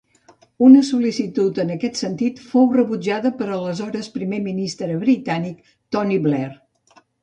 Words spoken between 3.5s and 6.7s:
l'aleshores Primer Ministre britànic, Tony Blair.